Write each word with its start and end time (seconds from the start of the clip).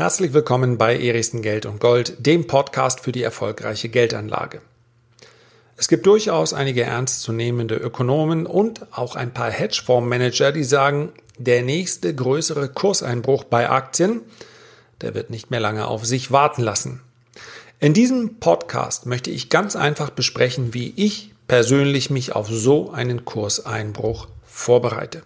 Herzlich 0.00 0.32
willkommen 0.32 0.78
bei 0.78 0.98
Erichsen 0.98 1.42
Geld 1.42 1.66
und 1.66 1.78
Gold, 1.78 2.24
dem 2.24 2.46
Podcast 2.46 3.00
für 3.00 3.12
die 3.12 3.22
erfolgreiche 3.22 3.90
Geldanlage. 3.90 4.62
Es 5.76 5.88
gibt 5.88 6.06
durchaus 6.06 6.54
einige 6.54 6.84
ernstzunehmende 6.84 7.74
Ökonomen 7.74 8.46
und 8.46 8.80
auch 8.96 9.14
ein 9.14 9.34
paar 9.34 9.50
Hedgefondsmanager, 9.50 10.52
die 10.52 10.64
sagen, 10.64 11.12
der 11.36 11.60
nächste 11.60 12.14
größere 12.14 12.70
Kurseinbruch 12.70 13.44
bei 13.44 13.68
Aktien, 13.68 14.22
der 15.02 15.14
wird 15.14 15.28
nicht 15.28 15.50
mehr 15.50 15.60
lange 15.60 15.86
auf 15.86 16.06
sich 16.06 16.32
warten 16.32 16.62
lassen. 16.62 17.02
In 17.78 17.92
diesem 17.92 18.36
Podcast 18.36 19.04
möchte 19.04 19.30
ich 19.30 19.50
ganz 19.50 19.76
einfach 19.76 20.08
besprechen, 20.08 20.72
wie 20.72 20.94
ich 20.96 21.34
persönlich 21.46 22.08
mich 22.08 22.34
auf 22.34 22.48
so 22.48 22.90
einen 22.90 23.26
Kurseinbruch 23.26 24.28
vorbereite. 24.46 25.22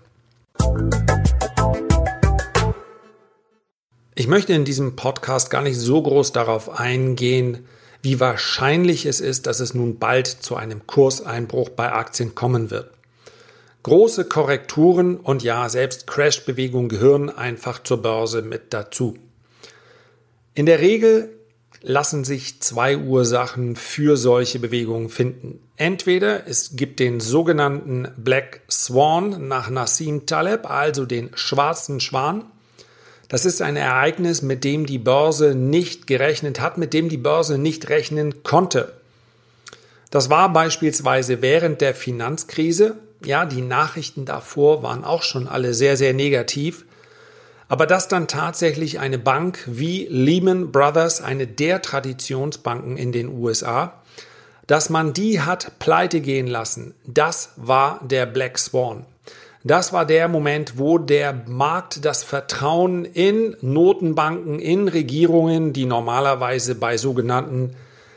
Ich 4.17 4.29
möchte 4.29 4.53
in 4.53 4.65
diesem 4.65 4.95
Podcast 4.95 5.51
gar 5.51 5.63
nicht 5.63 5.77
so 5.77 6.01
groß 6.01 6.31
darauf 6.31 6.79
eingehen, 6.79 7.67
wie 8.01 8.21
wahrscheinlich 8.21 9.07
es 9.07 9.21
ist, 9.21 9.49
dass 9.49 9.59
es 9.59 9.75
nun 9.75 9.99
bald 9.99 10.29
zu 10.29 10.55
einem 10.55 10.87
Kurseinbruch 10.87 11.71
bei 11.71 11.91
Aktien 11.91 12.37
kommen 12.37 12.71
wird. 12.71 12.93
Große 13.83 14.27
Korrekturen 14.27 15.17
und 15.17 15.43
ja, 15.43 15.69
selbst 15.69 16.07
Crash-Bewegungen 16.07 16.89
gehören 16.89 17.29
einfach 17.29 17.83
zur 17.83 18.03
Börse 18.03 18.43
mit 18.43 18.73
dazu. 18.73 19.19
In 20.55 20.67
der 20.67 20.79
Regel 20.79 21.31
lassen 21.83 22.23
sich 22.23 22.63
zwei 22.63 22.97
Ursachen 22.97 23.75
für 23.75 24.17
solche 24.17 24.61
Bewegungen 24.61 25.09
finden. 25.09 25.59
Entweder 25.77 26.47
es 26.47 26.77
gibt 26.77 27.01
den 27.01 27.19
sogenannten 27.19 28.09
Black 28.17 28.61
Swan 28.71 29.49
nach 29.49 29.71
Nassim 29.71 30.25
Taleb, 30.25 30.71
also 30.71 31.05
den 31.05 31.31
schwarzen 31.35 31.99
Schwan, 31.99 32.45
das 33.29 33.45
ist 33.45 33.63
ein 33.63 33.77
Ereignis, 33.77 34.43
mit 34.43 34.65
dem 34.65 34.87
die 34.87 34.99
Börse 34.99 35.55
nicht 35.55 36.07
gerechnet 36.07 36.61
hat, 36.61 36.79
mit 36.79 36.93
dem 36.93 37.09
die 37.09 37.17
Börse 37.17 37.59
nicht 37.59 37.89
rechnen 37.89 38.43
konnte. 38.43 38.93
Das 40.11 40.31
war 40.31 40.53
beispielsweise 40.53 41.43
während 41.43 41.81
der 41.81 41.95
Finanzkrise. 41.95 42.97
Ja, 43.25 43.47
die 43.47 43.63
Nachrichten 43.63 44.25
davor 44.25 44.83
waren 44.83 45.05
auch 45.05 45.23
schon 45.23 45.49
alle 45.49 45.75
sehr, 45.75 45.97
sehr 45.97 46.13
negativ. 46.13 46.85
Aber 47.69 47.87
dass 47.87 48.09
dann 48.09 48.29
tatsächlich 48.29 49.01
eine 49.01 49.19
Bank 49.19 49.59
wie 49.67 50.07
Lehman 50.09 50.71
Brothers, 50.71 51.23
eine 51.23 51.47
der 51.47 51.83
Traditionsbanken 51.83 52.97
in 52.97 53.11
den 53.11 53.29
USA, 53.29 53.95
dass 54.67 54.91
man 54.91 55.13
die 55.13 55.41
hat 55.41 55.79
pleite 55.79 56.21
gehen 56.21 56.47
lassen, 56.47 56.95
das 57.07 57.51
war 57.57 58.01
der 58.05 58.27
Black 58.27 58.59
Swan. 58.59 59.07
Das 59.67 59.95
war 59.95 60.05
der 60.05 60.29
Moment, 60.29 60.79
wo 60.79 60.99
der 60.99 61.33
Markt 61.47 62.05
das 62.05 62.23
Vertrauen 62.23 63.07
in 63.07 63.57
Notenbanken, 63.63 64.59
in 64.59 64.89
Regierungen, 64.89 65.73
die 65.73 65.87
normalerweise 65.87 66.75
bei 66.75 66.99
sogenannten 66.99 67.75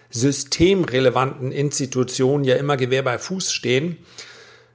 systemrelevanten 0.09 1.53
Institutionen 1.53 2.43
ja 2.43 2.57
immer 2.57 2.75
Gewehr 2.75 3.01
bei 3.01 3.17
Fuß 3.17 3.53
stehen. 3.53 3.97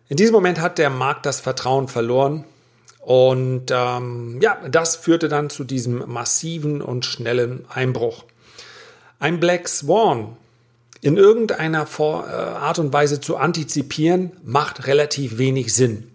In 0.08 0.16
diesem 0.16 0.32
Moment 0.32 0.62
hat 0.62 0.78
der 0.78 0.88
Markt 0.88 1.26
das 1.26 1.40
Vertrauen 1.40 1.88
verloren 1.88 2.44
und 3.00 3.70
ähm, 3.70 4.40
ja, 4.40 4.56
das 4.66 4.96
führte 4.96 5.28
dann 5.28 5.50
zu 5.50 5.64
diesem 5.64 6.10
massiven 6.10 6.80
und 6.80 7.04
schnellen 7.04 7.66
Einbruch. 7.68 8.24
Ein 9.18 9.40
Black 9.40 9.68
Swan 9.68 10.38
in 11.02 11.18
irgendeiner 11.18 11.86
äh, 11.98 12.02
Art 12.02 12.78
und 12.78 12.94
Weise 12.94 13.20
zu 13.20 13.36
antizipieren, 13.36 14.32
macht 14.42 14.86
relativ 14.86 15.36
wenig 15.36 15.74
Sinn. 15.74 16.11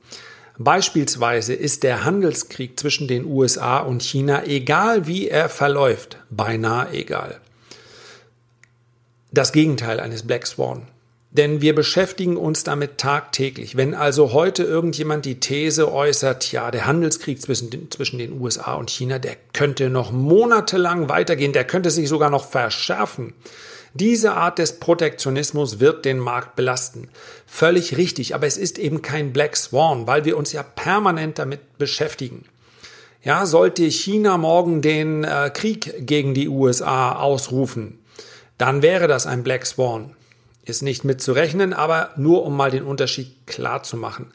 Beispielsweise 0.58 1.54
ist 1.54 1.84
der 1.84 2.04
Handelskrieg 2.04 2.80
zwischen 2.80 3.08
den 3.08 3.26
USA 3.26 3.80
und 3.80 4.02
China, 4.02 4.44
egal 4.46 5.06
wie 5.06 5.28
er 5.28 5.50
verläuft, 5.50 6.18
beinahe 6.30 6.92
egal. 6.94 7.40
Das 9.32 9.52
Gegenteil 9.52 10.00
eines 10.00 10.24
Black 10.26 10.48
Swan. 10.48 10.88
Denn 11.32 11.62
wir 11.62 11.76
beschäftigen 11.76 12.38
uns 12.38 12.64
damit 12.64 12.98
tagtäglich. 12.98 13.76
Wenn 13.76 13.94
also 13.94 14.32
heute 14.32 14.64
irgendjemand 14.64 15.26
die 15.26 15.40
These 15.40 15.92
äußert, 15.92 16.52
ja, 16.52 16.72
der 16.72 16.88
Handelskrieg 16.88 17.42
zwischen 17.42 17.70
den, 17.70 17.92
zwischen 17.92 18.18
den 18.18 18.40
USA 18.40 18.76
und 18.76 18.90
China, 18.90 19.20
der 19.20 19.36
könnte 19.54 19.90
noch 19.90 20.12
monatelang 20.12 21.10
weitergehen, 21.10 21.54
der 21.54 21.66
könnte 21.66 21.92
sich 21.92 22.08
sogar 22.08 22.30
noch 22.30 22.50
verschärfen, 22.50 23.34
diese 23.94 24.34
Art 24.34 24.60
des 24.60 24.80
Protektionismus 24.80 25.80
wird 25.80 26.06
den 26.06 26.20
Markt 26.20 26.56
belasten. 26.56 27.10
Völlig 27.48 27.98
richtig, 27.98 28.36
aber 28.36 28.46
es 28.46 28.58
ist 28.58 28.78
eben 28.78 29.02
kein 29.02 29.34
Black 29.34 29.58
Swan, 29.58 30.06
weil 30.06 30.24
wir 30.24 30.38
uns 30.38 30.52
ja 30.52 30.62
permanent 30.62 31.40
damit 31.40 31.80
beschäftigen. 31.80 32.46
Ja, 33.24 33.46
sollte 33.46 33.84
China 33.86 34.38
morgen 34.38 34.82
den 34.82 35.24
äh, 35.24 35.50
Krieg 35.54 36.06
gegen 36.06 36.34
die 36.34 36.48
USA 36.48 37.14
ausrufen, 37.14 38.00
dann 38.58 38.82
wäre 38.82 39.08
das 39.08 39.26
ein 39.26 39.44
Black 39.44 39.66
Swan. 39.66 40.16
Ist 40.68 40.82
nicht 40.82 41.06
mitzurechnen, 41.06 41.72
aber 41.72 42.10
nur 42.18 42.44
um 42.44 42.58
mal 42.58 42.72
den 42.72 42.84
Unterschied 42.84 43.48
klar 43.48 43.84
zu 43.84 43.96
machen. 43.96 44.34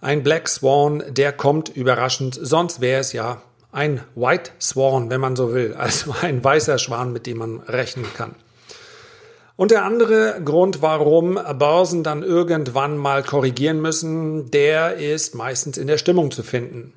Ein 0.00 0.24
Black 0.24 0.48
Swan, 0.48 1.04
der 1.08 1.32
kommt 1.32 1.68
überraschend, 1.68 2.36
sonst 2.42 2.80
wäre 2.80 3.00
es 3.00 3.12
ja 3.12 3.40
ein 3.70 4.02
White 4.16 4.50
Swan, 4.60 5.10
wenn 5.10 5.20
man 5.20 5.36
so 5.36 5.54
will, 5.54 5.74
also 5.74 6.12
ein 6.22 6.42
weißer 6.42 6.78
Schwan, 6.78 7.12
mit 7.12 7.26
dem 7.26 7.38
man 7.38 7.60
rechnen 7.60 8.06
kann. 8.14 8.34
Und 9.54 9.70
der 9.70 9.84
andere 9.84 10.40
Grund, 10.44 10.82
warum 10.82 11.38
Börsen 11.56 12.02
dann 12.02 12.24
irgendwann 12.24 12.96
mal 12.96 13.22
korrigieren 13.22 13.80
müssen, 13.80 14.50
der 14.50 14.96
ist 14.96 15.36
meistens 15.36 15.78
in 15.78 15.86
der 15.86 15.98
Stimmung 15.98 16.32
zu 16.32 16.42
finden. 16.42 16.94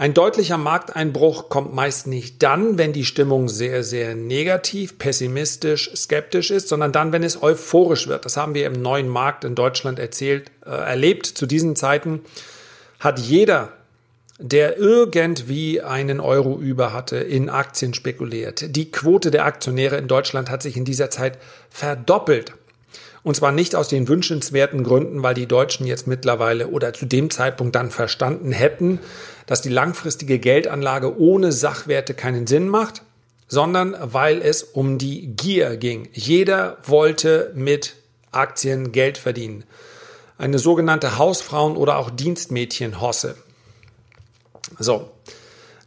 Ein 0.00 0.14
deutlicher 0.14 0.58
Markteinbruch 0.58 1.48
kommt 1.48 1.74
meist 1.74 2.06
nicht 2.06 2.40
dann, 2.44 2.78
wenn 2.78 2.92
die 2.92 3.04
Stimmung 3.04 3.48
sehr, 3.48 3.82
sehr 3.82 4.14
negativ, 4.14 4.96
pessimistisch, 4.96 5.90
skeptisch 5.96 6.52
ist, 6.52 6.68
sondern 6.68 6.92
dann, 6.92 7.10
wenn 7.10 7.24
es 7.24 7.42
euphorisch 7.42 8.06
wird. 8.06 8.24
Das 8.24 8.36
haben 8.36 8.54
wir 8.54 8.66
im 8.66 8.80
neuen 8.80 9.08
Markt 9.08 9.42
in 9.42 9.56
Deutschland 9.56 9.98
erzählt, 9.98 10.52
äh, 10.64 10.70
erlebt. 10.70 11.26
Zu 11.26 11.46
diesen 11.46 11.74
Zeiten 11.74 12.20
hat 13.00 13.18
jeder 13.18 13.72
der 14.40 14.78
irgendwie 14.78 15.82
einen 15.82 16.20
Euro 16.20 16.60
über 16.60 16.92
hatte, 16.92 17.16
in 17.16 17.50
Aktien 17.50 17.92
spekuliert. 17.92 18.76
Die 18.76 18.92
Quote 18.92 19.32
der 19.32 19.44
Aktionäre 19.44 19.96
in 19.96 20.06
Deutschland 20.06 20.48
hat 20.48 20.62
sich 20.62 20.76
in 20.76 20.84
dieser 20.84 21.10
Zeit 21.10 21.38
verdoppelt. 21.70 22.52
Und 23.22 23.34
zwar 23.36 23.52
nicht 23.52 23.74
aus 23.74 23.88
den 23.88 24.08
wünschenswerten 24.08 24.84
Gründen, 24.84 25.22
weil 25.22 25.34
die 25.34 25.46
Deutschen 25.46 25.86
jetzt 25.86 26.06
mittlerweile 26.06 26.68
oder 26.68 26.94
zu 26.94 27.06
dem 27.06 27.30
Zeitpunkt 27.30 27.74
dann 27.74 27.90
verstanden 27.90 28.52
hätten, 28.52 29.00
dass 29.46 29.62
die 29.62 29.70
langfristige 29.70 30.38
Geldanlage 30.38 31.18
ohne 31.18 31.52
Sachwerte 31.52 32.14
keinen 32.14 32.46
Sinn 32.46 32.68
macht, 32.68 33.02
sondern 33.48 33.96
weil 34.00 34.42
es 34.42 34.62
um 34.62 34.98
die 34.98 35.34
Gier 35.34 35.76
ging. 35.76 36.08
Jeder 36.12 36.78
wollte 36.84 37.52
mit 37.54 37.96
Aktien 38.30 38.92
Geld 38.92 39.18
verdienen. 39.18 39.64
Eine 40.36 40.58
sogenannte 40.58 41.18
Hausfrauen- 41.18 41.76
oder 41.76 41.98
auch 41.98 42.10
Dienstmädchenhosse. 42.10 43.36
So, 44.78 45.10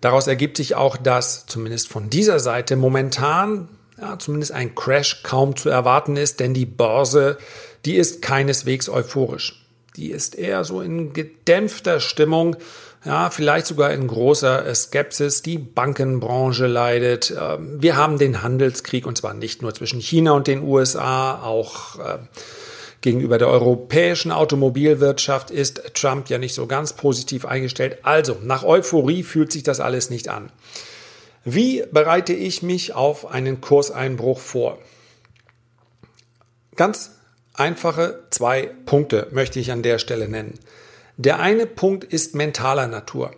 daraus 0.02 0.28
ergibt 0.28 0.58
sich 0.58 0.75
auch, 0.75 0.97
dass 0.97 1.46
zumindest 1.46 1.88
von 1.88 2.09
dieser 2.09 2.40
Seite 2.40 2.75
momentan 2.75 3.70
ja, 4.01 4.17
zumindest 4.17 4.51
ein 4.51 4.75
Crash 4.75 5.23
kaum 5.23 5.56
zu 5.56 5.69
erwarten 5.69 6.17
ist, 6.17 6.39
denn 6.39 6.53
die 6.53 6.66
Börse, 6.66 7.38
die 7.85 7.95
ist 7.95 8.22
keineswegs 8.22 8.89
euphorisch. 8.89 9.66
Die 9.95 10.09
ist 10.09 10.35
eher 10.35 10.63
so 10.63 10.81
in 10.81 11.13
gedämpfter 11.13 12.00
Stimmung, 12.00 12.56
ja, 13.03 13.29
vielleicht 13.31 13.66
sogar 13.66 13.91
in 13.91 14.07
großer 14.07 14.73
Skepsis. 14.75 15.41
Die 15.41 15.57
Bankenbranche 15.57 16.67
leidet. 16.67 17.34
Ähm, 17.40 17.81
wir 17.81 17.95
haben 17.97 18.19
den 18.19 18.44
Handelskrieg 18.44 19.07
und 19.07 19.17
zwar 19.17 19.34
nicht 19.34 19.63
nur 19.63 19.73
zwischen 19.73 20.00
China 20.00 20.34
und 20.34 20.45
den 20.45 20.61
USA, 20.63 21.41
auch 21.41 21.97
äh, 21.97 22.19
Gegenüber 23.01 23.40
der 23.40 23.47
europäischen 23.47 24.31
Automobilwirtschaft 24.31 25.50
ist 25.50 25.95
Trump 25.95 26.29
ja 26.29 26.38
nicht 26.38 26.53
so 26.53 26.67
ganz 26.67 26.94
positiv 26.94 27.45
eingestellt. 27.45 27.97
Also, 28.03 28.38
nach 28.44 28.63
Euphorie 28.63 29.23
fühlt 29.23 29.52
sich 29.52 29.64
das 29.64 29.79
alles 29.79 30.11
nicht 30.11 30.29
an. 30.29 30.52
Wie 31.43 31.84
bereite 31.91 32.34
ich 32.34 32.61
mich 32.61 32.93
auf 32.93 33.26
einen 33.26 33.61
Kurseinbruch 33.61 34.40
vor? 34.40 34.78
Ganz 36.76 37.16
einfache 37.55 38.23
zwei 38.29 38.70
Punkte 38.85 39.28
möchte 39.32 39.59
ich 39.59 39.72
an 39.72 39.82
der 39.82 39.97
Stelle 39.97 40.28
nennen. 40.28 40.59
Der 41.17 41.40
eine 41.40 41.66
Punkt 41.66 42.03
ist 42.03 42.35
mentaler 42.35 42.88
Natur. 42.88 43.32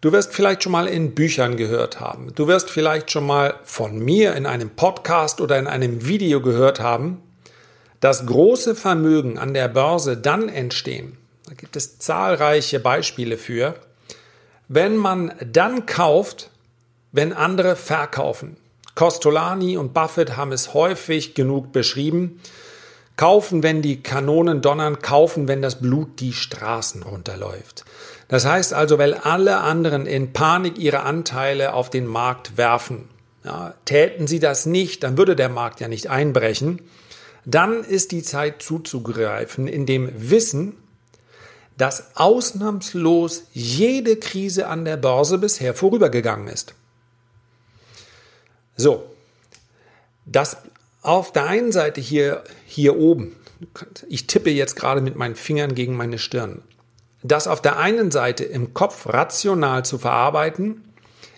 Du 0.00 0.12
wirst 0.12 0.32
vielleicht 0.32 0.62
schon 0.62 0.72
mal 0.72 0.86
in 0.86 1.14
Büchern 1.14 1.56
gehört 1.56 1.98
haben. 1.98 2.32
Du 2.34 2.46
wirst 2.46 2.70
vielleicht 2.70 3.10
schon 3.10 3.26
mal 3.26 3.54
von 3.64 3.98
mir 3.98 4.34
in 4.36 4.46
einem 4.46 4.70
Podcast 4.70 5.40
oder 5.40 5.58
in 5.58 5.66
einem 5.66 6.06
Video 6.06 6.40
gehört 6.40 6.78
haben, 6.78 7.20
dass 7.98 8.24
große 8.24 8.76
Vermögen 8.76 9.36
an 9.36 9.52
der 9.52 9.68
Börse 9.68 10.16
dann 10.16 10.48
entstehen, 10.48 11.18
da 11.48 11.54
gibt 11.54 11.74
es 11.74 11.98
zahlreiche 11.98 12.78
Beispiele 12.78 13.36
für, 13.36 13.74
wenn 14.68 14.96
man 14.96 15.34
dann 15.44 15.84
kauft, 15.84 16.50
wenn 17.12 17.32
andere 17.32 17.76
verkaufen. 17.76 18.56
Costolani 18.94 19.76
und 19.76 19.94
Buffett 19.94 20.36
haben 20.36 20.52
es 20.52 20.74
häufig 20.74 21.34
genug 21.34 21.72
beschrieben. 21.72 22.40
Kaufen, 23.16 23.62
wenn 23.62 23.82
die 23.82 24.02
Kanonen 24.02 24.62
donnern, 24.62 25.00
kaufen, 25.00 25.46
wenn 25.48 25.62
das 25.62 25.80
Blut 25.80 26.20
die 26.20 26.32
Straßen 26.32 27.02
runterläuft. 27.02 27.84
Das 28.28 28.46
heißt 28.46 28.72
also, 28.72 28.98
weil 28.98 29.14
alle 29.14 29.58
anderen 29.58 30.06
in 30.06 30.32
Panik 30.32 30.78
ihre 30.78 31.00
Anteile 31.00 31.74
auf 31.74 31.90
den 31.90 32.06
Markt 32.06 32.56
werfen. 32.56 33.08
Ja, 33.44 33.74
täten 33.84 34.26
sie 34.26 34.38
das 34.38 34.66
nicht, 34.66 35.02
dann 35.02 35.16
würde 35.16 35.34
der 35.34 35.48
Markt 35.48 35.80
ja 35.80 35.88
nicht 35.88 36.10
einbrechen. 36.10 36.82
Dann 37.44 37.82
ist 37.82 38.12
die 38.12 38.22
Zeit 38.22 38.62
zuzugreifen, 38.62 39.66
in 39.66 39.86
dem 39.86 40.10
Wissen, 40.14 40.76
dass 41.78 42.16
ausnahmslos 42.16 43.44
jede 43.52 44.16
Krise 44.16 44.66
an 44.66 44.84
der 44.84 44.98
Börse 44.98 45.38
bisher 45.38 45.74
vorübergegangen 45.74 46.48
ist. 46.48 46.74
So, 48.76 49.04
das 50.26 50.58
auf 51.02 51.32
der 51.32 51.46
einen 51.46 51.72
Seite 51.72 52.00
hier, 52.00 52.44
hier 52.66 52.98
oben, 52.98 53.36
ich 54.08 54.26
tippe 54.26 54.50
jetzt 54.50 54.76
gerade 54.76 55.00
mit 55.00 55.16
meinen 55.16 55.36
Fingern 55.36 55.74
gegen 55.74 55.96
meine 55.96 56.18
Stirn, 56.18 56.62
das 57.22 57.46
auf 57.46 57.60
der 57.60 57.78
einen 57.78 58.10
Seite 58.10 58.44
im 58.44 58.72
Kopf 58.74 59.06
rational 59.06 59.84
zu 59.84 59.98
verarbeiten, 59.98 60.84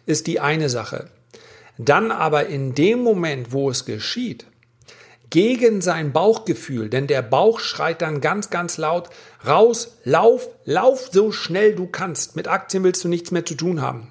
ist 0.06 0.26
die 0.26 0.40
eine 0.40 0.68
Sache. 0.68 1.08
Dann 1.78 2.10
aber 2.10 2.46
in 2.46 2.74
dem 2.74 3.00
Moment, 3.00 3.52
wo 3.52 3.70
es 3.70 3.84
geschieht, 3.84 4.46
gegen 5.30 5.80
sein 5.80 6.12
Bauchgefühl, 6.12 6.90
denn 6.90 7.06
der 7.06 7.22
Bauch 7.22 7.58
schreit 7.58 8.02
dann 8.02 8.20
ganz, 8.20 8.50
ganz 8.50 8.76
laut, 8.76 9.08
raus, 9.46 9.96
lauf, 10.04 10.46
lauf 10.64 11.08
so 11.10 11.32
schnell 11.32 11.74
du 11.74 11.86
kannst. 11.86 12.36
Mit 12.36 12.48
Aktien 12.48 12.84
willst 12.84 13.02
du 13.02 13.08
nichts 13.08 13.30
mehr 13.30 13.46
zu 13.46 13.54
tun 13.54 13.80
haben. 13.80 14.08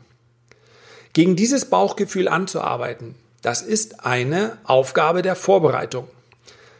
Gegen 1.13 1.35
dieses 1.35 1.65
Bauchgefühl 1.65 2.27
anzuarbeiten, 2.27 3.15
das 3.41 3.61
ist 3.61 4.05
eine 4.05 4.57
Aufgabe 4.63 5.21
der 5.21 5.35
Vorbereitung. 5.35 6.07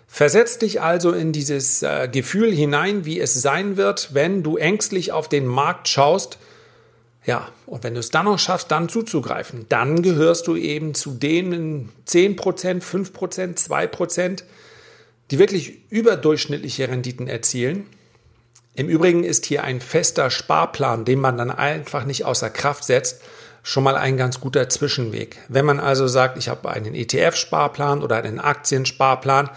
Versetz 0.07 0.57
dich 0.57 0.81
also 0.81 1.11
in 1.11 1.31
dieses 1.31 1.83
äh, 1.83 2.09
Gefühl 2.11 2.51
hinein, 2.51 3.05
wie 3.05 3.19
es 3.19 3.33
sein 3.33 3.77
wird, 3.77 4.13
wenn 4.13 4.43
du 4.43 4.57
ängstlich 4.57 5.11
auf 5.11 5.29
den 5.29 5.47
Markt 5.47 5.87
schaust. 5.87 6.37
Ja, 7.25 7.47
und 7.65 7.83
wenn 7.83 7.93
du 7.93 7.99
es 7.99 8.09
dann 8.09 8.25
noch 8.25 8.37
schaffst, 8.37 8.71
dann 8.71 8.89
zuzugreifen, 8.89 9.67
dann 9.69 10.01
gehörst 10.01 10.47
du 10.47 10.55
eben 10.55 10.93
zu 10.95 11.11
denen 11.11 11.89
10%, 12.07 12.35
5%, 12.81 13.57
2%, 13.57 14.43
die 15.29 15.39
wirklich 15.39 15.89
überdurchschnittliche 15.89 16.89
Renditen 16.89 17.27
erzielen. 17.27 17.85
Im 18.75 18.89
Übrigen 18.89 19.23
ist 19.23 19.45
hier 19.45 19.63
ein 19.63 19.79
fester 19.79 20.29
Sparplan, 20.29 21.05
den 21.05 21.19
man 21.19 21.37
dann 21.37 21.51
einfach 21.51 22.05
nicht 22.05 22.25
außer 22.25 22.49
Kraft 22.49 22.83
setzt, 22.83 23.21
schon 23.63 23.83
mal 23.83 23.95
ein 23.95 24.17
ganz 24.17 24.39
guter 24.39 24.69
Zwischenweg. 24.69 25.37
Wenn 25.47 25.65
man 25.65 25.79
also 25.79 26.07
sagt, 26.07 26.37
ich 26.37 26.49
habe 26.49 26.69
einen 26.69 26.95
ETF-Sparplan 26.95 28.01
oder 28.01 28.17
einen 28.17 28.39
Aktiensparplan 28.39 29.49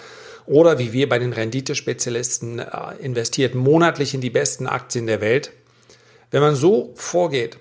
oder 0.47 0.79
wie 0.79 0.93
wir 0.93 1.09
bei 1.09 1.19
den 1.19 1.33
Renditespezialisten 1.33 2.59
äh, 2.59 2.67
investiert 3.01 3.55
monatlich 3.55 4.15
in 4.15 4.21
die 4.21 4.31
besten 4.31 4.67
Aktien 4.67 5.06
der 5.06 5.21
Welt. 5.21 5.53
Wenn 6.31 6.43
man 6.43 6.55
so 6.55 6.93
vorgeht, 6.97 7.59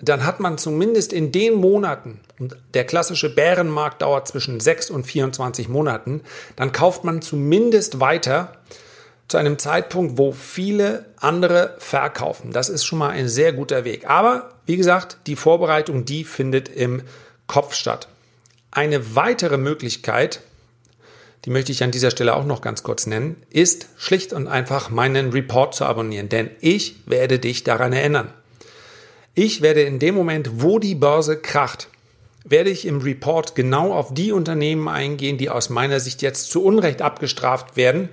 dann 0.00 0.26
hat 0.26 0.40
man 0.40 0.58
zumindest 0.58 1.12
in 1.12 1.32
den 1.32 1.54
Monaten, 1.54 2.20
und 2.38 2.56
der 2.74 2.84
klassische 2.84 3.32
Bärenmarkt 3.32 4.02
dauert 4.02 4.26
zwischen 4.26 4.58
6 4.58 4.90
und 4.90 5.04
24 5.04 5.68
Monaten, 5.68 6.22
dann 6.56 6.72
kauft 6.72 7.04
man 7.04 7.22
zumindest 7.22 8.00
weiter 8.00 8.56
zu 9.28 9.36
einem 9.36 9.58
Zeitpunkt, 9.58 10.18
wo 10.18 10.32
viele 10.32 11.06
andere 11.16 11.76
verkaufen. 11.78 12.52
Das 12.52 12.68
ist 12.68 12.84
schon 12.84 12.98
mal 12.98 13.10
ein 13.10 13.28
sehr 13.28 13.52
guter 13.52 13.84
Weg. 13.84 14.08
Aber 14.10 14.53
wie 14.66 14.76
gesagt, 14.76 15.18
die 15.26 15.36
Vorbereitung, 15.36 16.04
die 16.04 16.24
findet 16.24 16.68
im 16.68 17.02
Kopf 17.46 17.74
statt. 17.74 18.08
Eine 18.70 19.14
weitere 19.14 19.56
Möglichkeit, 19.56 20.40
die 21.44 21.50
möchte 21.50 21.72
ich 21.72 21.84
an 21.84 21.90
dieser 21.90 22.10
Stelle 22.10 22.34
auch 22.34 22.44
noch 22.44 22.62
ganz 22.62 22.82
kurz 22.82 23.06
nennen, 23.06 23.36
ist 23.50 23.88
schlicht 23.96 24.32
und 24.32 24.48
einfach 24.48 24.90
meinen 24.90 25.30
Report 25.30 25.74
zu 25.74 25.84
abonnieren, 25.84 26.28
denn 26.28 26.50
ich 26.60 26.96
werde 27.06 27.38
dich 27.38 27.64
daran 27.64 27.92
erinnern. 27.92 28.32
Ich 29.34 29.60
werde 29.60 29.82
in 29.82 29.98
dem 29.98 30.14
Moment, 30.14 30.62
wo 30.62 30.78
die 30.78 30.94
Börse 30.94 31.36
kracht, 31.36 31.88
werde 32.44 32.70
ich 32.70 32.86
im 32.86 33.00
Report 33.00 33.54
genau 33.54 33.92
auf 33.92 34.14
die 34.14 34.32
Unternehmen 34.32 34.86
eingehen, 34.88 35.38
die 35.38 35.50
aus 35.50 35.70
meiner 35.70 35.98
Sicht 35.98 36.22
jetzt 36.22 36.50
zu 36.50 36.62
Unrecht 36.62 37.02
abgestraft 37.02 37.76
werden. 37.76 38.10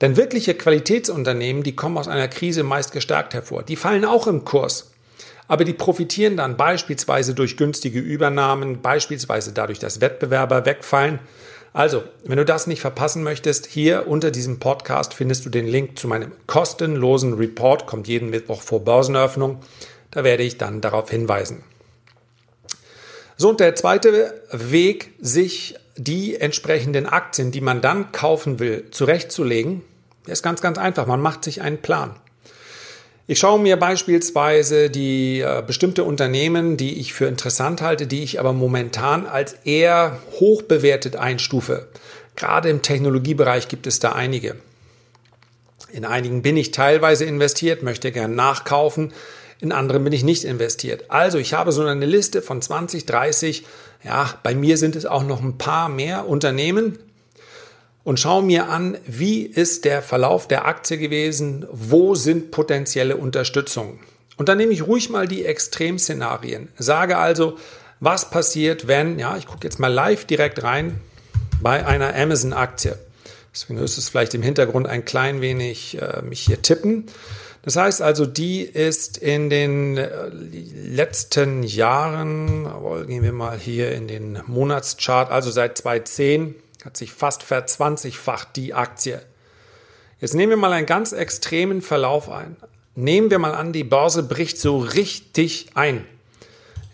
Denn 0.00 0.16
wirkliche 0.16 0.54
Qualitätsunternehmen, 0.54 1.62
die 1.62 1.76
kommen 1.76 1.98
aus 1.98 2.08
einer 2.08 2.28
Krise 2.28 2.62
meist 2.62 2.92
gestärkt 2.92 3.34
hervor. 3.34 3.62
Die 3.62 3.76
fallen 3.76 4.04
auch 4.04 4.26
im 4.26 4.44
Kurs. 4.44 4.93
Aber 5.46 5.64
die 5.64 5.74
profitieren 5.74 6.36
dann 6.36 6.56
beispielsweise 6.56 7.34
durch 7.34 7.56
günstige 7.56 8.00
Übernahmen, 8.00 8.80
beispielsweise 8.80 9.52
dadurch, 9.52 9.78
dass 9.78 10.00
Wettbewerber 10.00 10.64
wegfallen 10.64 11.18
also, 11.74 12.04
wenn 12.24 12.38
du 12.38 12.44
das 12.44 12.68
nicht 12.68 12.80
verpassen 12.80 13.24
möchtest, 13.24 13.66
hier 13.66 14.06
unter 14.06 14.30
diesem 14.30 14.60
Podcast 14.60 15.12
findest 15.12 15.44
du 15.44 15.50
den 15.50 15.66
Link 15.66 15.98
zu 15.98 16.06
meinem 16.06 16.30
kostenlosen 16.46 17.34
Report, 17.34 17.86
kommt 17.86 18.06
jeden 18.06 18.30
Mittwoch 18.30 18.62
vor 18.62 18.84
Börseneröffnung. 18.84 19.58
Da 20.12 20.22
werde 20.22 20.44
ich 20.44 20.56
dann 20.56 20.80
darauf 20.80 21.10
hinweisen. 21.10 21.64
So, 23.36 23.48
und 23.48 23.58
der 23.58 23.74
zweite 23.74 24.40
Weg, 24.52 25.14
sich 25.20 25.74
die 25.96 26.36
entsprechenden 26.36 27.06
Aktien, 27.06 27.50
die 27.50 27.60
man 27.60 27.80
dann 27.80 28.12
kaufen 28.12 28.60
will, 28.60 28.88
zurechtzulegen, 28.92 29.82
ist 30.26 30.44
ganz, 30.44 30.60
ganz 30.60 30.78
einfach. 30.78 31.06
Man 31.08 31.20
macht 31.20 31.42
sich 31.42 31.60
einen 31.60 31.78
Plan. 31.78 32.14
Ich 33.26 33.38
schaue 33.38 33.58
mir 33.58 33.78
beispielsweise 33.78 34.90
die 34.90 35.40
äh, 35.40 35.62
bestimmte 35.66 36.04
Unternehmen, 36.04 36.76
die 36.76 37.00
ich 37.00 37.14
für 37.14 37.24
interessant 37.24 37.80
halte, 37.80 38.06
die 38.06 38.22
ich 38.22 38.38
aber 38.38 38.52
momentan 38.52 39.26
als 39.26 39.54
eher 39.64 40.18
hoch 40.40 40.60
bewertet 40.60 41.16
einstufe. 41.16 41.88
Gerade 42.36 42.68
im 42.68 42.82
Technologiebereich 42.82 43.68
gibt 43.68 43.86
es 43.86 43.98
da 43.98 44.12
einige. 44.12 44.56
In 45.90 46.04
einigen 46.04 46.42
bin 46.42 46.58
ich 46.58 46.70
teilweise 46.70 47.24
investiert, 47.24 47.82
möchte 47.82 48.12
gern 48.12 48.34
nachkaufen. 48.34 49.14
In 49.58 49.72
anderen 49.72 50.04
bin 50.04 50.12
ich 50.12 50.24
nicht 50.24 50.44
investiert. 50.44 51.04
Also 51.08 51.38
ich 51.38 51.54
habe 51.54 51.72
so 51.72 51.82
eine 51.82 52.04
Liste 52.04 52.42
von 52.42 52.60
20, 52.60 53.06
30, 53.06 53.64
ja, 54.04 54.34
bei 54.42 54.54
mir 54.54 54.76
sind 54.76 54.96
es 54.96 55.06
auch 55.06 55.22
noch 55.22 55.40
ein 55.40 55.56
paar 55.56 55.88
mehr 55.88 56.28
Unternehmen, 56.28 56.98
und 58.04 58.20
schaue 58.20 58.42
mir 58.42 58.68
an, 58.68 58.98
wie 59.06 59.42
ist 59.42 59.84
der 59.84 60.02
Verlauf 60.02 60.46
der 60.46 60.66
Aktie 60.66 60.98
gewesen, 60.98 61.66
wo 61.72 62.14
sind 62.14 62.50
potenzielle 62.50 63.16
Unterstützungen. 63.16 63.98
Und 64.36 64.48
dann 64.48 64.58
nehme 64.58 64.72
ich 64.72 64.86
ruhig 64.86 65.10
mal 65.10 65.26
die 65.26 65.44
Extremszenarien. 65.44 66.68
Sage 66.76 67.16
also, 67.16 67.56
was 68.00 68.30
passiert, 68.30 68.86
wenn, 68.86 69.18
ja, 69.18 69.36
ich 69.36 69.46
gucke 69.46 69.64
jetzt 69.64 69.78
mal 69.78 69.92
live 69.92 70.24
direkt 70.26 70.62
rein 70.62 71.00
bei 71.62 71.86
einer 71.86 72.14
Amazon-Aktie. 72.14 72.98
Deswegen 73.52 73.78
ist 73.78 73.96
es 73.96 74.08
vielleicht 74.08 74.34
im 74.34 74.42
Hintergrund 74.42 74.86
ein 74.88 75.04
klein 75.04 75.40
wenig 75.40 76.00
äh, 76.02 76.20
mich 76.22 76.40
hier 76.40 76.60
tippen. 76.60 77.06
Das 77.62 77.76
heißt 77.76 78.02
also, 78.02 78.26
die 78.26 78.62
ist 78.62 79.16
in 79.16 79.48
den 79.48 79.96
äh, 79.96 80.28
letzten 80.28 81.62
Jahren, 81.62 82.68
gehen 83.06 83.22
wir 83.22 83.32
mal 83.32 83.56
hier 83.56 83.92
in 83.92 84.08
den 84.08 84.42
Monatschart, 84.46 85.30
also 85.30 85.50
seit 85.50 85.78
2010, 85.78 86.56
hat 86.84 86.96
sich 86.96 87.12
fast 87.12 87.42
verzwanzigfacht 87.42 88.56
die 88.56 88.74
Aktie. 88.74 89.22
Jetzt 90.20 90.34
nehmen 90.34 90.50
wir 90.50 90.56
mal 90.56 90.72
einen 90.72 90.86
ganz 90.86 91.12
extremen 91.12 91.82
Verlauf 91.82 92.30
ein. 92.30 92.56
Nehmen 92.94 93.30
wir 93.30 93.38
mal 93.38 93.54
an, 93.54 93.72
die 93.72 93.84
Börse 93.84 94.22
bricht 94.22 94.58
so 94.58 94.78
richtig 94.78 95.70
ein. 95.74 96.06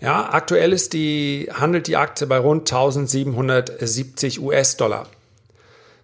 Ja, 0.00 0.32
aktuell 0.32 0.73
ist 0.73 0.94
die, 0.94 1.49
handelt 1.52 1.87
die 1.87 1.97
Aktie 1.97 2.26
bei 2.26 2.38
rund 2.38 2.70
1770 2.70 4.40
US-Dollar. 4.40 5.06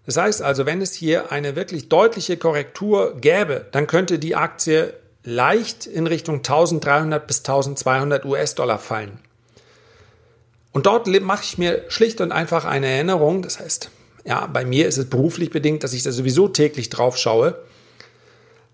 Das 0.05 0.17
heißt 0.19 0.43
also, 0.43 0.67
wenn 0.67 0.83
es 0.83 0.93
hier 0.93 1.33
eine 1.33 1.57
wirklich 1.57 1.89
deutliche 1.89 2.37
Korrektur 2.37 3.17
gäbe, 3.17 3.67
dann 3.73 3.87
könnte 3.87 4.19
die 4.19 4.37
Aktie 4.37 4.93
leicht 5.25 5.87
in 5.87 6.07
Richtung 6.07 6.37
1300 6.37 7.27
bis 7.27 7.39
1200 7.39 8.25
US-Dollar 8.25 8.79
fallen. 8.79 9.19
Und 10.77 10.85
dort 10.85 11.07
mache 11.23 11.43
ich 11.43 11.57
mir 11.57 11.87
schlicht 11.89 12.21
und 12.21 12.33
einfach 12.33 12.67
eine 12.67 12.87
Erinnerung. 12.87 13.41
Das 13.41 13.61
heißt, 13.61 13.89
ja, 14.27 14.45
bei 14.45 14.67
mir 14.67 14.87
ist 14.87 14.99
es 14.99 15.09
beruflich 15.09 15.49
bedingt, 15.49 15.83
dass 15.83 15.95
ich 15.95 16.03
da 16.03 16.13
sowieso 16.13 16.49
täglich 16.49 16.91
drauf 16.91 17.17
schaue. 17.17 17.59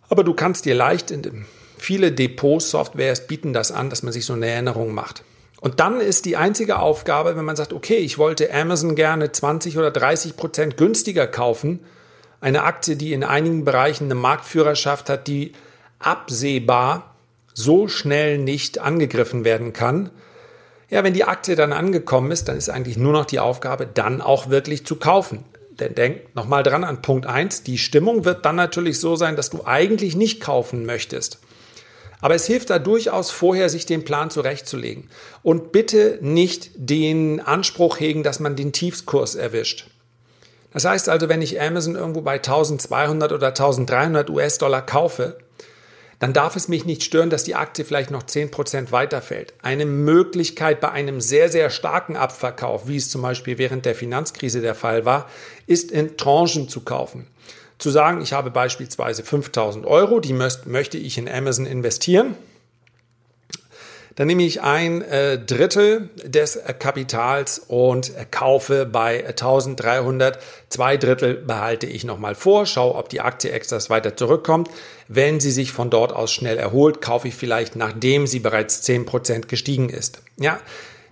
Aber 0.09 0.25
du 0.25 0.35
kannst 0.35 0.65
dir 0.65 0.75
leicht, 0.75 1.13
in, 1.13 1.47
viele 1.79 2.11
Depot-Softwares 2.11 3.29
bieten 3.29 3.53
das 3.53 3.71
an, 3.71 3.89
dass 3.89 4.03
man 4.03 4.13
sich 4.13 4.27
so 4.27 4.33
eine 4.33 4.49
Erinnerung 4.49 4.93
macht. 4.93 5.23
Und 5.61 5.79
dann 5.79 6.01
ist 6.01 6.25
die 6.25 6.37
einzige 6.37 6.81
Aufgabe, 6.81 7.37
wenn 7.37 7.45
man 7.45 7.55
sagt, 7.55 7.73
okay, 7.73 7.99
ich 7.99 8.19
wollte 8.19 8.53
Amazon 8.53 8.97
gerne 8.97 9.31
20 9.31 9.79
oder 9.79 9.93
30 9.93 10.37
Prozent 10.37 10.77
günstiger 10.77 11.29
kaufen, 11.29 11.85
eine 12.41 12.65
Aktie, 12.65 12.97
die 12.97 13.13
in 13.13 13.23
einigen 13.23 13.65
Bereichen 13.65 14.07
eine 14.07 14.17
Marktführerschaft 14.17 15.09
hat, 15.09 15.29
die 15.29 15.53
absehbar 16.01 17.15
so 17.55 17.87
schnell 17.87 18.39
nicht 18.39 18.81
angegriffen 18.81 19.45
werden 19.45 19.73
kann, 19.73 20.11
ja, 20.93 21.03
wenn 21.03 21.15
die 21.15 21.25
Aktie 21.25 21.57
dann 21.57 21.73
angekommen 21.73 22.31
ist, 22.33 22.49
dann 22.49 22.59
ist 22.59 22.69
eigentlich 22.69 22.99
nur 22.99 23.15
noch 23.15 23.25
die 23.25 23.41
Aufgabe, 23.41 23.87
dann 23.87 24.21
auch 24.21 24.51
wirklich 24.51 24.85
zu 24.85 24.97
kaufen. 24.97 25.43
Denn 25.71 25.95
denk 25.95 26.35
nochmal 26.35 26.63
dran 26.63 26.85
an 26.85 27.01
Punkt 27.01 27.25
1, 27.25 27.63
die 27.63 27.79
Stimmung 27.79 28.27
wird 28.27 28.45
dann 28.45 28.57
natürlich 28.57 29.01
so 29.01 29.17
sein, 29.17 29.35
dass 29.35 29.49
du 29.49 29.65
eigentlich 29.65 30.17
nicht 30.17 30.43
kaufen 30.43 30.85
möchtest. 30.85 31.39
Aber 32.21 32.35
es 32.35 32.47
hilft 32.47 32.69
da 32.69 32.79
durchaus 32.79 33.31
vorher, 33.31 33.71
sich 33.71 33.87
den 33.87 34.05
Plan 34.05 34.29
zurechtzulegen. 34.29 35.09
Und 35.43 35.73
bitte 35.73 36.19
nicht 36.21 36.71
den 36.75 37.41
Anspruch 37.41 37.99
hegen, 37.99 38.23
dass 38.23 38.39
man 38.39 38.55
den 38.55 38.73
Tiefskurs 38.73 39.35
erwischt. 39.35 39.87
Das 40.75 40.85
heißt 40.85 41.09
also, 41.09 41.31
wenn 41.31 41.41
ich 41.41 41.59
Amazon 41.59 41.97
irgendwo 41.97 42.21
bei 42.21 42.35
1200 42.35 43.33
oder 43.33 43.49
1300 43.49 44.29
US-Dollar 44.29 44.85
kaufe, 44.85 45.39
dann 46.23 46.33
darf 46.33 46.55
es 46.55 46.69
mich 46.69 46.85
nicht 46.85 47.02
stören, 47.02 47.31
dass 47.31 47.43
die 47.43 47.57
Aktie 47.57 47.85
vielleicht 47.85 48.12
noch 48.12 48.23
10% 48.23 48.93
weiterfällt. 48.93 49.55
Eine 49.61 49.87
Möglichkeit 49.87 50.81
bei 50.81 50.93
einem 50.93 51.21
sehr, 51.21 51.49
sehr 51.49 51.69
starken 51.69 52.17
Abverkauf, 52.17 52.87
wie 52.87 52.97
es 52.97 53.11
zum 53.11 53.23
Beispiel 53.23 53.59
während 53.59 53.87
der 53.87 53.97
Finanzkrise 53.97 54.61
der 54.61 54.76
Fall 54.76 55.05
war, 55.05 55.29
ist 55.67 55.91
in 55.91 56.17
Tranchen 56.17 56.69
zu 56.69 56.83
kaufen. 56.83 57.26
Zu 57.79 57.91
sagen, 57.91 58.23
ich 58.23 58.35
habe 58.35 58.52
beispielsweise 58.52 59.25
5000 59.25 59.85
Euro, 59.85 60.21
die 60.21 60.33
möchte 60.33 60.97
ich 60.97 61.19
in 61.19 61.29
Amazon 61.29 61.67
investieren 61.67 62.37
dann 64.14 64.26
nehme 64.26 64.42
ich 64.42 64.61
ein 64.61 65.02
äh, 65.02 65.38
Drittel 65.38 66.11
des 66.25 66.57
äh, 66.57 66.75
Kapitals 66.78 67.59
und 67.59 68.14
äh, 68.16 68.26
kaufe 68.31 68.87
bei 68.87 69.26
1300. 69.26 70.38
Zwei 70.69 70.97
Drittel 70.97 71.35
behalte 71.35 71.87
ich 71.87 72.04
nochmal 72.04 72.35
vor, 72.35 72.66
schaue, 72.66 72.95
ob 72.95 73.09
die 73.09 73.21
Aktie 73.21 73.50
extras 73.50 73.90
weiter 73.90 74.16
zurückkommt. 74.16 74.69
Wenn 75.09 75.40
sie 75.40 75.50
sich 75.50 75.73
von 75.73 75.90
dort 75.90 76.12
aus 76.12 76.33
schnell 76.33 76.59
erholt, 76.59 77.00
kaufe 77.00 77.28
ich 77.28 77.35
vielleicht, 77.35 77.76
nachdem 77.76 78.26
sie 78.26 78.38
bereits 78.38 78.83
10% 78.83 79.47
gestiegen 79.47 79.88
ist. 79.88 80.23
Ja, 80.37 80.61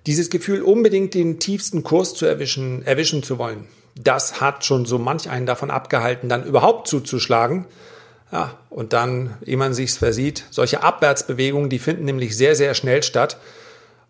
dieses 0.07 0.31
Gefühl, 0.31 0.63
unbedingt 0.63 1.15
den 1.15 1.39
tiefsten 1.39 1.83
Kurs 1.83 2.15
zu 2.15 2.27
erwischen, 2.27 2.85
erwischen 2.87 3.23
zu 3.23 3.39
wollen, 3.39 3.67
das 3.95 4.41
hat 4.41 4.65
schon 4.65 4.87
so 4.87 4.99
manch 4.99 5.29
einen 5.29 5.47
davon 5.47 5.71
abgehalten, 5.71 6.29
dann 6.29 6.45
überhaupt 6.45 6.89
zuzuschlagen. 6.89 7.67
Ja, 8.33 8.57
und 8.71 8.93
dann, 8.93 9.37
ehe 9.45 9.57
man 9.57 9.75
sich's 9.75 9.97
versieht, 9.97 10.45
solche 10.51 10.83
Abwärtsbewegungen, 10.83 11.69
die 11.69 11.81
finden 11.81 12.05
nämlich 12.05 12.37
sehr, 12.37 12.55
sehr 12.55 12.75
schnell 12.75 13.03
statt. 13.03 13.39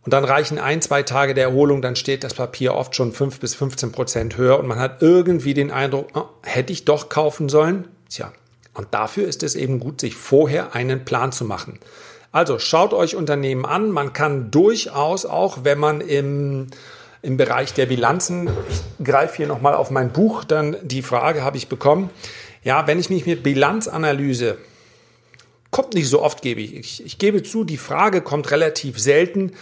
Und 0.05 0.13
dann 0.13 0.25
reichen 0.25 0.59
ein, 0.59 0.81
zwei 0.81 1.03
Tage 1.03 1.35
der 1.35 1.45
Erholung, 1.45 1.83
dann 1.83 1.97
steht 1.97 2.25
das 2.25 2.35
Papier 2.35 2.75
oft 2.75 2.95
schon 2.97 3.13
fünf 3.13 3.39
bis 3.41 3.55
15 3.55 3.93
Prozent 3.93 4.37
höher 4.37 4.59
und 4.59 4.67
man 4.67 4.79
hat 4.79 5.03
irgendwie 5.03 5.55
den 5.55 5.71
Eindruck, 5.71 6.09
oh, 6.15 6.25
hätte 6.43 6.73
ich 6.73 6.85
doch 6.85 7.09
kaufen 7.09 7.49
sollen? 7.49 7.89
Tja, 8.09 8.33
und 8.75 8.89
dafür 8.93 9.27
ist 9.27 9.43
es 9.43 9.55
eben 9.55 9.79
gut, 9.79 10.01
sich 10.01 10.15
vorher 10.17 10.75
einen 10.75 11.05
Plan 11.05 11.33
zu 11.33 11.45
machen. 11.45 11.79
Also 12.33 12.59
schaut 12.59 12.95
euch 12.95 13.17
Unternehmen 13.17 13.67
an. 13.67 13.91
Man 13.91 14.13
kann 14.13 14.51
durchaus 14.51 15.27
auch, 15.27 15.65
wenn 15.65 15.79
man 15.79 16.01
im, 16.01 16.69
im 17.23 17.37
Bereich 17.37 17.75
der 17.75 17.87
Bilanzen, 17.87 18.49
ich 18.69 19.05
greife 19.05 19.39
hier 19.39 19.49
nochmal 19.49 19.75
auf 19.75 19.91
mein 19.91 20.13
Buch, 20.13 20.45
dann 20.45 20.77
die 20.83 21.03
Frage 21.03 21.43
habe 21.43 21.57
ich 21.57 21.69
bekommen, 21.69 22.11
ja, 22.63 22.87
wenn 22.87 22.99
ich 22.99 23.11
mich 23.11 23.27
mit 23.27 23.43
Bilanzanalyse, 23.43 24.59
kommt 25.71 25.95
nicht 25.95 26.09
so 26.09 26.23
oft, 26.23 26.43
gebe 26.43 26.61
ich. 26.61 26.75
ich. 26.75 27.07
Ich 27.07 27.19
gebe 27.19 27.43
zu, 27.43 27.65
die 27.65 27.77
Frage 27.77 28.21
kommt 28.21 28.51
relativ 28.51 28.99
selten. 28.99 29.53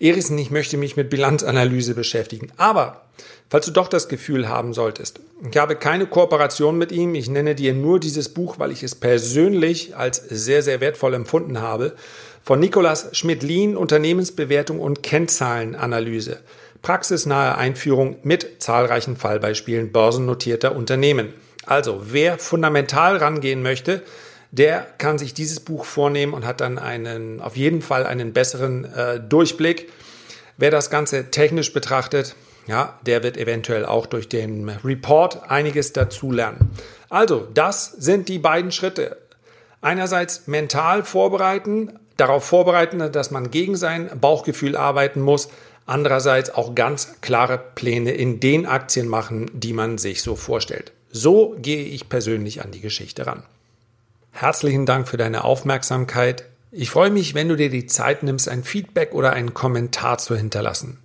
Erison, 0.00 0.38
ich 0.38 0.50
möchte 0.50 0.76
mich 0.76 0.96
mit 0.96 1.10
Bilanzanalyse 1.10 1.94
beschäftigen. 1.94 2.50
Aber 2.56 3.02
falls 3.50 3.66
du 3.66 3.72
doch 3.72 3.88
das 3.88 4.08
Gefühl 4.08 4.48
haben 4.48 4.72
solltest, 4.72 5.20
ich 5.48 5.56
habe 5.56 5.76
keine 5.76 6.06
Kooperation 6.06 6.78
mit 6.78 6.90
ihm, 6.90 7.14
ich 7.14 7.28
nenne 7.28 7.54
dir 7.54 7.74
nur 7.74 8.00
dieses 8.00 8.28
Buch, 8.30 8.58
weil 8.58 8.72
ich 8.72 8.82
es 8.82 8.94
persönlich 8.94 9.96
als 9.96 10.16
sehr, 10.16 10.62
sehr 10.62 10.80
wertvoll 10.80 11.14
empfunden 11.14 11.60
habe, 11.60 11.94
von 12.42 12.60
Nicolas 12.60 13.10
Schmidlin, 13.12 13.76
Unternehmensbewertung 13.76 14.80
und 14.80 15.02
Kennzahlenanalyse. 15.02 16.38
Praxisnahe 16.80 17.58
Einführung 17.58 18.16
mit 18.22 18.62
zahlreichen 18.62 19.16
Fallbeispielen 19.16 19.92
börsennotierter 19.92 20.74
Unternehmen. 20.74 21.34
Also, 21.68 22.00
wer 22.06 22.38
fundamental 22.38 23.18
rangehen 23.18 23.62
möchte, 23.62 24.02
der 24.50 24.86
kann 24.96 25.18
sich 25.18 25.34
dieses 25.34 25.60
Buch 25.60 25.84
vornehmen 25.84 26.32
und 26.32 26.46
hat 26.46 26.62
dann 26.62 26.78
einen, 26.78 27.42
auf 27.42 27.58
jeden 27.58 27.82
Fall 27.82 28.06
einen 28.06 28.32
besseren 28.32 28.86
äh, 28.86 29.20
Durchblick. 29.20 29.92
Wer 30.56 30.70
das 30.70 30.88
Ganze 30.88 31.30
technisch 31.30 31.74
betrachtet, 31.74 32.36
ja, 32.66 32.98
der 33.04 33.22
wird 33.22 33.36
eventuell 33.36 33.84
auch 33.84 34.06
durch 34.06 34.30
den 34.30 34.70
Report 34.82 35.50
einiges 35.50 35.92
dazulernen. 35.92 36.70
Also, 37.10 37.46
das 37.52 37.92
sind 37.92 38.30
die 38.30 38.38
beiden 38.38 38.72
Schritte. 38.72 39.18
Einerseits 39.82 40.46
mental 40.46 41.04
vorbereiten, 41.04 41.98
darauf 42.16 42.44
vorbereiten, 42.44 43.12
dass 43.12 43.30
man 43.30 43.50
gegen 43.50 43.76
sein 43.76 44.08
Bauchgefühl 44.18 44.74
arbeiten 44.74 45.20
muss. 45.20 45.50
Andererseits 45.84 46.48
auch 46.48 46.74
ganz 46.74 47.20
klare 47.20 47.58
Pläne 47.58 48.12
in 48.12 48.40
den 48.40 48.64
Aktien 48.64 49.06
machen, 49.06 49.50
die 49.52 49.74
man 49.74 49.98
sich 49.98 50.22
so 50.22 50.34
vorstellt. 50.34 50.92
So 51.10 51.56
gehe 51.58 51.84
ich 51.84 52.08
persönlich 52.08 52.62
an 52.62 52.70
die 52.70 52.80
Geschichte 52.80 53.26
ran. 53.26 53.42
Herzlichen 54.30 54.86
Dank 54.86 55.08
für 55.08 55.16
deine 55.16 55.44
Aufmerksamkeit. 55.44 56.44
Ich 56.70 56.90
freue 56.90 57.10
mich, 57.10 57.34
wenn 57.34 57.48
du 57.48 57.56
dir 57.56 57.70
die 57.70 57.86
Zeit 57.86 58.22
nimmst, 58.22 58.48
ein 58.48 58.62
Feedback 58.62 59.14
oder 59.14 59.32
einen 59.32 59.54
Kommentar 59.54 60.18
zu 60.18 60.36
hinterlassen. 60.36 60.98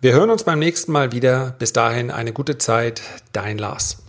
Wir 0.00 0.12
hören 0.12 0.30
uns 0.30 0.44
beim 0.44 0.58
nächsten 0.58 0.92
Mal 0.92 1.12
wieder. 1.12 1.54
Bis 1.58 1.72
dahin 1.72 2.10
eine 2.10 2.32
gute 2.34 2.58
Zeit. 2.58 3.00
Dein 3.32 3.56
Lars. 3.56 4.02